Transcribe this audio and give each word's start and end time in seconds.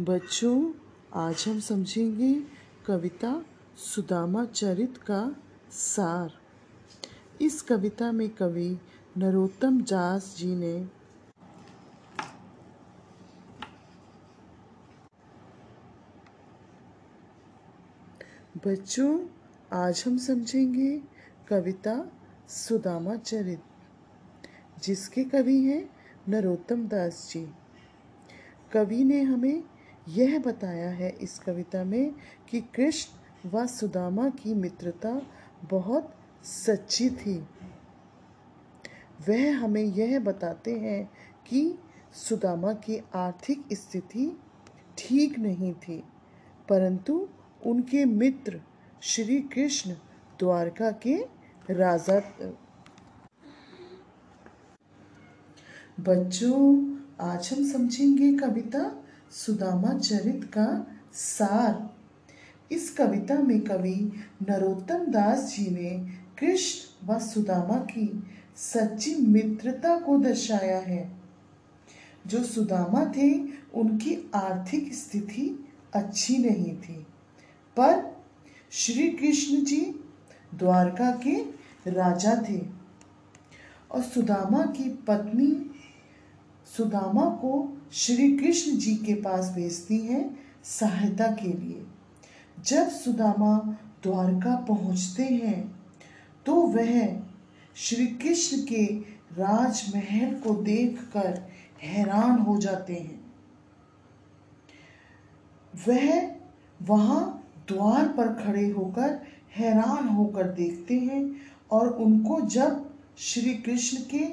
बच्चों, 0.00 0.72
आज 1.14 1.44
हम 1.48 1.58
समझेंगे 1.60 2.34
कविता 2.86 3.44
सुदामा 3.76 4.44
चरित 4.44 4.96
का 4.96 5.36
सार। 5.70 6.32
इस 7.40 7.62
कविता 7.62 8.12
में 8.12 8.28
कवि 8.30 8.78
नरोत्तम 9.18 9.80
दास 9.80 10.34
जी 10.38 10.56
ने 10.56 10.86
बच्चों, 18.66 19.26
आज 19.72 20.04
हम 20.06 20.18
समझेंगे 20.18 21.02
कविता 21.48 22.12
सुदामा 22.48 23.14
चरित 23.14 23.62
जिसके 24.84 25.24
कवि 25.24 25.58
हैं 25.60 25.90
नरोत्तम 26.28 26.88
दास 26.88 27.30
जी। 27.32 27.46
कवि 28.72 29.04
ने 29.04 29.22
हमें 29.22 29.62
यह 30.06 30.38
बताया 30.38 30.90
है 30.90 31.10
इस 31.22 31.38
कविता 31.38 31.82
में 31.84 32.14
कि 32.50 32.60
कृष्ण 32.74 33.50
व 33.50 33.66
सुदामा 33.66 34.28
की 34.30 34.54
मित्रता 34.54 35.20
बहुत 35.70 36.14
सच्ची 36.44 37.08
थी। 37.10 37.36
वह 39.28 39.58
हमें 39.58 39.82
यह 39.82 40.18
बताते 40.20 40.74
हैं 40.78 41.04
कि 41.46 41.78
सुदामा 42.14 42.72
की 42.72 42.96
आर्थिक 43.14 43.64
स्थिति 43.72 44.26
ठीक 44.98 45.38
नहीं 45.38 45.72
थी, 45.74 46.02
परंतु 46.68 47.28
उनके 47.66 48.04
मित्र 48.04 48.60
श्री 49.02 49.38
कृष्ण 49.54 49.90
द्वारका 50.38 50.90
के 51.06 51.16
राजा 51.70 52.18
बच्चों, 56.00 56.96
आज 57.20 57.50
हम 57.52 57.64
समझेंगे 57.72 58.32
कविता। 58.38 58.80
सुदामा 59.32 59.98
चरित 59.98 60.44
का 60.44 60.86
सार। 61.12 61.94
इस 62.70 62.90
कविता 62.90 63.34
में 63.34 63.60
कवि 63.60 64.12
नरोत्तम 64.48 64.98
दास 64.98 65.56
जी 65.56 65.70
ने 65.70 66.08
कृष्ण 66.38 67.06
व 67.06 67.18
सुदामा 67.18 67.76
की 67.76 68.22
सच्ची 68.56 69.14
मित्रता 69.14 70.00
को 70.00 70.18
दर्शाया 70.18 70.78
है। 70.78 71.20
जो 72.26 72.44
सुदामा 72.44 73.04
थे, 73.04 73.40
उनकी 73.74 74.30
आर्थिक 74.34 74.94
स्थिति 74.94 75.68
अच्छी 75.94 76.38
नहीं 76.38 76.76
थी। 76.76 77.06
पर 77.76 78.16
श्री 78.70 79.08
कृष्ण 79.08 79.64
जी 79.64 79.80
द्वारका 80.54 81.10
के 81.10 81.34
राजा 81.90 82.42
थे 82.48 82.66
और 83.90 84.02
सुदामा 84.02 84.62
की 84.62 84.90
पत्नी 85.08 85.71
सुदामा 86.76 87.24
को 87.42 87.52
श्री 87.92 88.32
कृष्ण 88.38 88.76
जी 88.76 88.94
के 88.96 89.14
पास 89.14 89.52
भेजती 89.54 89.98
हैं 89.98 90.38
सहायता 90.64 91.26
के 91.32 91.48
लिए। 91.48 91.84
जब 92.64 92.88
सुदामा 92.88 93.56
द्वारका 94.02 94.54
पहुँचते 94.68 95.22
हैं 95.22 95.60
तो 96.46 96.54
वह 96.54 97.20
श्री 97.76 98.06
कृष्ण 98.06 98.56
के 98.62 98.84
राजमहल 99.32 100.34
को 100.34 100.54
देखकर 100.54 101.42
हैरान 101.82 102.38
हो 102.38 102.56
जाते 102.58 102.94
हैं। 102.94 103.20
वह 105.88 106.36
वहाँ 106.82 107.50
द्वार 107.68 108.08
पर 108.08 108.32
खड़े 108.34 108.68
होकर 108.70 109.20
हैरान 109.56 110.08
होकर 110.08 110.48
देखते 110.52 110.94
हैं 110.94 111.24
और 111.70 111.88
उनको 111.88 112.40
जब 112.40 112.90
श्री 113.18 113.54
कृष्ण 113.54 114.02
के 114.10 114.24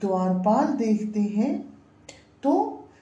द्वारपाल 0.00 0.66
देखते 0.76 1.20
हैं 1.20 1.77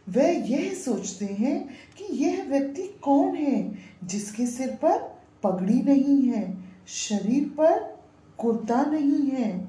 वह 0.08 0.28
यह 0.28 0.74
सोचते 0.74 1.24
हैं 1.24 1.68
कि 1.68 2.04
यह 2.24 2.44
व्यक्ति 2.48 2.82
कौन 2.82 3.36
है, 3.36 3.74
जिसके 4.04 4.46
सिर 4.46 4.68
पर 4.68 5.16
पगड़ी 5.42 5.82
नहीं 5.82 6.22
है, 6.22 6.64
शरीर 6.86 7.44
पर 7.44 8.00
कुर्ता 8.38 8.82
नहीं 8.82 9.30
है, 9.30 9.68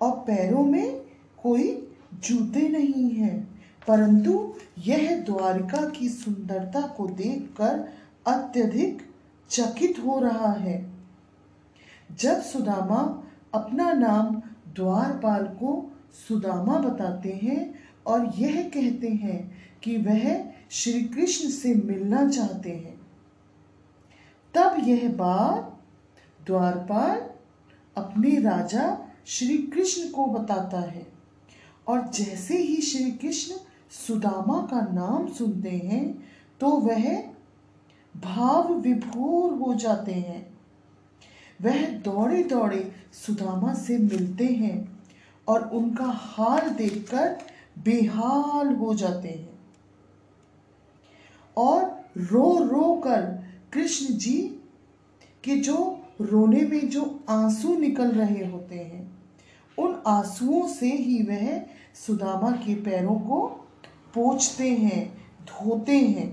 और 0.00 0.10
पैरों 0.10 0.64
में 0.64 1.00
कोई 1.42 1.92
जूते 2.14 2.68
नहीं 2.68 3.10
हैं। 3.10 3.60
परंतु 3.88 4.54
यह 4.78 5.20
द्वारिका 5.20 5.90
की 5.90 6.08
सुंदरता 6.08 6.80
को 6.80 7.06
देखकर 7.06 7.88
अत्यधिक 8.26 9.02
चकित 9.50 9.98
हो 10.06 10.20
रहा 10.20 10.52
है। 10.52 10.90
जब 12.20 12.42
सुदामा 12.42 13.22
अपना 13.54 13.92
नाम 13.92 14.42
द्वारपाल 14.74 15.44
को 15.44 15.90
सुदामा 16.28 16.78
बताते 16.78 17.40
हैं 17.42 17.89
और 18.06 18.32
यह 18.36 18.62
कहते 18.74 19.08
हैं 19.08 19.40
कि 19.82 19.96
वह 19.96 20.44
श्री 20.70 21.02
कृष्ण 21.04 21.48
से 21.48 21.74
मिलना 21.74 22.28
चाहते 22.28 22.70
हैं। 22.70 22.98
तब 24.54 24.76
यह 24.88 25.08
बात 25.08 25.78
द्वारपाल 26.46 27.20
अपने 27.96 28.40
राजा 28.40 28.84
श्री 29.26 29.56
कृष्ण 29.58 30.10
को 30.10 30.26
बताता 30.26 30.80
है। 30.80 31.06
और 31.88 32.08
जैसे 32.08 32.58
ही 32.58 32.76
श्री 32.76 33.10
कृष्ण 33.10 33.54
सुदामा 33.90 34.60
का 34.70 34.80
नाम 34.92 35.28
सुनते 35.28 35.70
हैं 35.70 36.06
तो 36.60 36.70
वह 36.70 37.04
भाव 38.14 38.72
विभोर 38.74 39.52
हो 39.52 39.74
जाते 39.74 40.12
हैं। 40.12 40.58
वह 41.62 41.86
दौड़े 41.98 42.42
दौड़े 42.44 42.92
सुदामा 43.12 43.74
से 43.74 43.98
मिलते 43.98 44.44
हैं 44.44 44.98
और 45.48 45.68
उनका 45.68 46.06
हाल 46.06 46.68
देखकर 46.68 47.38
बेहाल 47.84 48.74
हो 48.74 48.94
जाते 48.94 49.28
हैं। 49.28 49.58
और 51.56 51.82
रो 52.16 52.58
रो 52.64 52.94
कर 53.04 53.22
कृष्ण 53.72 54.14
जी 54.14 54.36
के 55.44 55.56
जो 55.56 55.98
रोने 56.20 56.60
में 56.60 56.88
जो 56.88 57.24
आँसू 57.28 57.76
निकल 57.78 58.10
रहे 58.12 58.44
होते 58.46 58.74
हैं, 58.74 59.18
उन 59.78 60.02
आंसुओं 60.06 60.66
से 60.68 60.86
ही 60.86 61.22
वह 61.22 61.60
सुदामा 61.94 62.50
के 62.56 62.74
पैरों 62.74 63.14
को 63.14 63.46
पोछते 64.14 64.68
हैं, 64.68 65.16
धोते 65.44 65.98
हैं। 65.98 66.28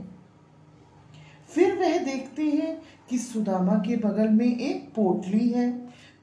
फिर 1.50 1.76
वह 1.76 1.98
देखते 1.98 2.44
हैं 2.44 2.82
कि 3.10 3.18
सुदामा 3.18 3.74
के 3.78 3.96
बगल 3.98 4.30
में 4.30 4.60
एक 4.60 4.90
पोटली 4.96 5.50
है 5.50 5.72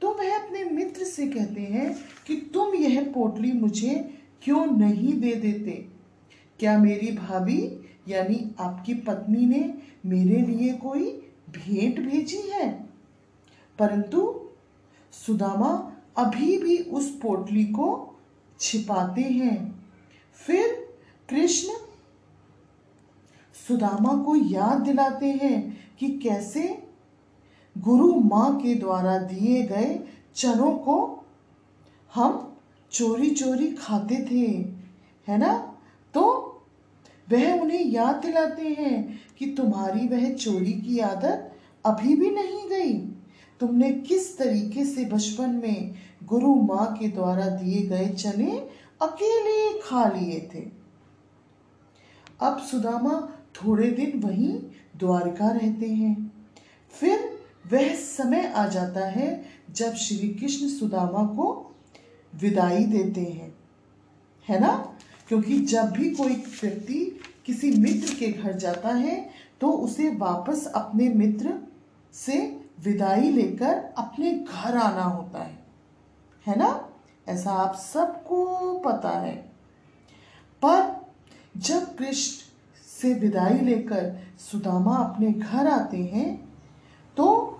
तो 0.00 0.10
वह 0.10 0.36
अपने 0.36 0.64
मित्र 0.64 1.04
से 1.04 1.26
कहते 1.26 1.60
हैं 1.60 1.94
कि 2.26 2.36
तुम 2.54 2.74
यह 2.74 3.02
पोटली 3.14 3.52
मुझे 3.52 3.94
क्यों 4.44 4.66
नहीं 4.66 5.20
दे 5.20 5.34
देते? 5.34 5.88
क्या 6.58 6.78
मेरी 6.78 7.12
भाभी, 7.12 7.80
यानी 8.08 8.54
आपकी 8.60 8.94
पत्नी 8.94 9.46
ने 9.46 9.74
मेरे 10.06 10.40
लिए 10.40 10.72
कोई 10.72 11.04
भेंट 11.50 12.00
भेजी 12.08 12.50
है? 12.52 12.72
परंतु 13.78 14.48
सुदामा 15.12 15.92
अभी 16.16 16.58
भी 16.58 16.78
उस 16.78 17.10
पोटली 17.10 17.64
को 17.64 18.16
छिपाते 18.60 19.20
हैं। 19.20 19.84
फिर 20.32 20.88
कृष्ण 21.28 21.68
सुदामा 23.68 24.22
को 24.22 24.36
याद 24.36 24.80
दिलाते 24.80 25.26
हैं 25.26 25.76
कि 25.98 26.08
कैसे 26.08 26.88
गुरु 27.78 28.20
माँ 28.20 28.60
के 28.60 28.74
द्वारा 28.74 29.18
दिए 29.18 29.62
गए 29.62 30.00
चरों 30.34 30.78
को 30.78 31.24
हम 32.14 32.53
चोरी 32.94 33.30
चोरी 33.30 33.66
खाते 33.66 34.14
थे, 34.14 34.68
है 35.28 35.38
ना? 35.38 35.76
तो 36.14 36.22
वह 37.32 37.60
उन्हें 37.60 37.84
याद 37.84 38.16
दिलाते 38.16 38.62
हैं 38.62 39.20
कि 39.38 39.46
तुम्हारी 39.46 40.08
वह 40.08 40.34
चोरी 40.34 40.72
की 40.72 40.98
आदत 40.98 41.52
अभी 41.84 42.16
भी 42.16 42.30
नहीं 42.30 42.68
गई। 42.68 42.98
तुमने 43.60 43.92
किस 43.92 44.38
तरीके 44.38 44.84
से 44.84 45.04
बचपन 45.04 45.50
में 45.50 45.94
गुरु 46.24 46.54
माँ 46.54 46.96
के 47.00 47.08
द्वारा 47.08 47.46
दिए 47.46 47.82
गए 47.82 48.08
चने 48.08 48.68
अकेले 49.02 49.78
खा 49.78 50.04
लिए 50.08 50.50
थे? 50.54 50.68
अब 52.40 52.58
सुदामा 52.58 53.38
थोड़े 53.54 53.90
दिन 53.90 54.20
वहीं 54.20 54.62
द्वारका 54.96 55.48
रहते 55.48 55.86
हैं। 55.86 56.32
फिर 56.90 57.38
वह 57.72 57.94
समय 57.94 58.52
आ 58.56 58.66
जाता 58.66 59.06
है 59.06 59.44
जब 59.70 59.94
श्री 59.94 60.28
कृष्ण 60.28 60.68
सुदामा 60.68 61.26
को 61.26 61.70
विदाई 62.40 62.84
देते 62.84 63.20
हैं। 63.20 63.54
है 64.48 64.60
ना? 64.60 64.96
क्योंकि 65.28 65.58
जब 65.58 65.90
भी 65.90 66.10
कोई 66.10 66.32
व्यक्ति 66.32 67.20
किसी 67.44 67.70
मित्र 67.70 68.14
के 68.14 68.32
घर 68.32 68.52
जाता 68.52 68.88
है 68.88 69.30
तो 69.60 69.70
उसे 69.70 70.16
वापस 70.16 70.66
अपने 70.66 71.08
मित्र 71.08 71.58
से 72.12 72.60
विदाई 72.84 73.30
लेकर 73.30 73.94
अपने 73.98 74.32
घर 74.32 74.76
आना 74.76 75.02
होता 75.02 75.42
है। 75.42 75.58
है 76.46 76.58
ना? 76.58 76.88
ऐसा 77.28 77.52
आप 77.52 77.74
सबको 77.76 78.78
पता 78.78 79.10
है। 79.10 79.36
पर 80.64 81.06
जब 81.56 81.96
कृष्ण 81.96 82.44
से 83.00 83.14
विदाई 83.14 83.58
लेकर 83.58 84.18
सुदामा 84.38 84.96
अपने 84.96 85.32
घर 85.32 85.68
आते 85.68 85.96
हैं 85.96 86.48
तो 87.16 87.53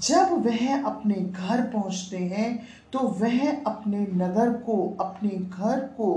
जब 0.00 0.32
वह 0.46 0.84
अपने 0.84 1.14
घर 1.14 1.60
पहुँचते 1.62 2.18
हैं 2.18 2.66
तो 2.92 2.98
वह 2.98 3.50
अपने 3.66 4.00
नगर 4.00 4.52
को, 4.52 4.96
अपने 5.00 5.28
घर 5.28 5.80
को 5.80 6.14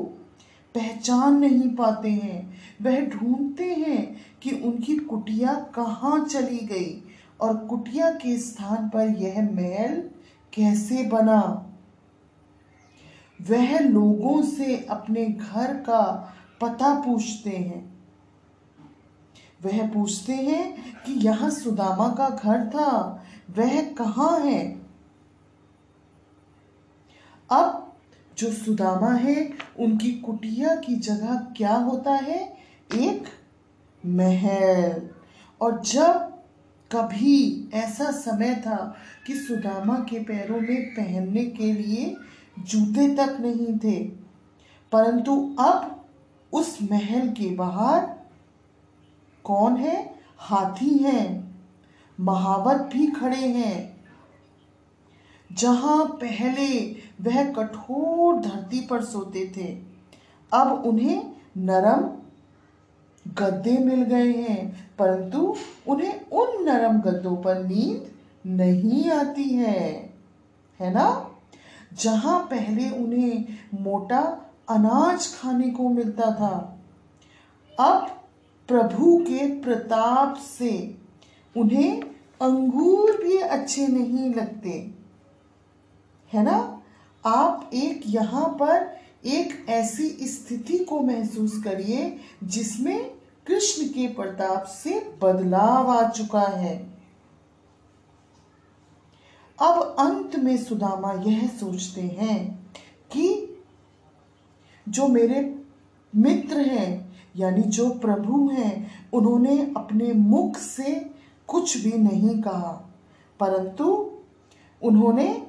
पहचान 0.76 1.40
नहीं 1.40 1.70
पाते 1.70 2.10
हैं। 2.10 2.60
वह 2.82 3.00
ढूंढते 3.02 3.64
हैं 3.64 4.16
कि 4.42 4.52
उनकी 4.52 4.96
कुटिया 4.98 5.54
कहाँ 5.76 6.26
चली 6.26 6.58
गई 6.58 7.04
और 7.42 7.58
कुटिया 7.58 8.10
के 8.12 8.38
स्थान 8.38 8.90
पर 8.90 9.10
यह 9.10 9.42
महल 9.52 10.02
कैसे 10.54 11.04
बना। 11.04 11.42
वह 13.42 13.80
लोगों 13.80 14.42
से 14.42 14.76
अपने 14.90 15.26
घर 15.26 15.74
का 15.74 16.02
पता 16.62 16.94
पूछते 16.94 17.50
हैं। 17.50 17.93
वह 19.66 19.88
पूछते 19.88 20.34
हैं 20.34 20.94
कि 21.04 21.14
यह 21.14 21.50
सुदामा 21.50 22.08
का 22.10 22.30
घर 22.30 22.70
था, 22.70 23.24
वह 23.58 23.82
कहाँ 23.82 24.40
है? 24.40 24.82
अब 27.52 27.94
जो 28.38 28.52
सुदामा 28.52 29.12
है, 29.14 29.54
उनकी 29.80 30.12
कुटिया 30.12 30.76
की 30.76 30.96
जगह 30.96 31.36
क्या 31.58 31.76
होता 31.76 32.14
है? 32.14 32.58
एक 32.96 33.28
महल। 34.06 35.10
और 35.62 35.82
जब 35.82 36.30
कभी 36.92 37.70
ऐसा 37.74 38.12
समय 38.12 38.56
था 38.56 38.96
कि 39.28 39.34
सुदामा 39.34 39.96
के 40.00 40.20
पैरों 40.20 40.62
में 40.62 40.94
पहनने 40.94 41.46
के 41.46 41.74
लिए 41.74 42.16
जूते 42.60 43.08
तक 43.16 43.38
नहीं 43.40 43.78
थे, 43.80 44.04
परंतु 44.92 45.56
अब 45.60 46.06
उस 46.54 46.78
महल 46.92 47.30
के 47.30 47.50
बाहर 47.50 48.23
कौन 49.44 49.78
है? 49.78 50.14
हाथी 50.38 50.98
हैं। 50.98 51.56
महावत 52.20 52.90
भी 52.94 53.08
खड़े 53.08 53.38
हैं। 53.38 53.94
जहाँ 55.52 56.06
पहले 56.06 56.96
वह 57.22 57.44
कठोर 57.54 58.36
धरती 58.36 58.82
पर 58.82 59.04
सोते 59.04 59.52
थे, 59.58 59.78
अब 60.54 60.84
उन्हें 60.86 61.32
नरम 61.58 62.10
गद्दे 63.34 63.78
मिल 63.78 64.04
गए 64.04 64.32
हैं, 64.32 64.92
परंतु 64.98 65.56
उन्हें 65.88 66.30
उन 66.30 66.64
नरम 66.66 67.00
गद्दों 67.02 67.36
पर 67.38 67.64
नींद 67.64 68.12
नहीं 68.46 69.10
आती 69.12 69.50
है। 69.50 70.14
है 70.80 70.94
ना? 70.94 71.30
जहाँ 71.94 72.40
पहले 72.40 72.90
उन्हें 72.90 73.46
मोटा 73.74 74.20
अनाज 74.70 75.36
खाने 75.36 75.70
को 75.70 75.90
मिलता 75.90 76.32
था, 76.32 76.80
अब 77.80 78.23
प्रभु 78.68 79.18
के 79.18 79.62
प्रताप 79.62 80.38
से। 80.38 80.98
उन्हें 81.58 82.04
अंगूर 82.42 83.24
भी 83.24 83.38
अच्छे 83.38 83.88
नहीं 83.88 84.36
लगते। 84.36 84.94
है 86.34 86.44
ना? 86.44 86.82
आप 87.26 87.70
एक 87.74 88.02
यहाँ 88.06 88.50
पर 88.50 89.00
एक 89.26 89.66
ऐसी 89.70 90.10
स्थिति 90.10 90.78
को 90.78 91.00
महसूस 91.00 91.64
करिए 91.64 92.18
जिसमें 92.44 93.12
कृष्ण 93.48 93.88
के 93.88 94.08
प्रताप 94.08 94.64
से 94.64 95.18
बदलाव 95.22 95.92
आ 95.92 96.10
चुका 96.10 96.42
है। 96.42 96.94
अब 99.60 99.96
अंत 100.00 100.36
में 100.36 100.58
सुदामा 100.58 101.14
यह 101.14 101.48
सोचते 101.48 102.02
हैं 102.02 102.68
कि 103.12 103.58
जो 104.90 105.08
मेरे 105.08 105.64
मित्र 106.16 106.62
हैं 106.62 107.03
यानी 107.38 107.62
जो 107.62 107.90
प्रभु 107.90 108.50
हैं, 108.50 108.92
उन्होंने 109.14 109.74
अपने 109.78 110.14
मुख 110.14 110.58
से 110.58 111.12
कुछ 111.48 111.78
भी 111.78 111.98
नहीं 111.98 112.42
कहा। 112.42 112.94
परंतु 113.40 114.12
उन्होंने 114.82 115.48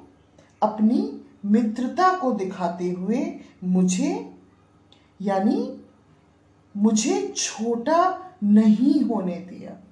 अपनी 0.62 1.20
मित्रता 1.44 2.18
को 2.18 2.32
दिखाते 2.32 2.90
हुए 2.90 3.40
मुझे, 3.64 4.34
यानी 5.22 5.80
मुझे 6.76 7.34
छोटा 7.36 8.20
नहीं 8.44 9.04
होने 9.04 9.36
दिया। 9.36 9.83